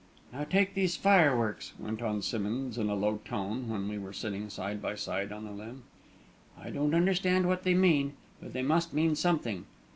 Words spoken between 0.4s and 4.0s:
take these fireworks," went on Simmonds, in a low tone, when we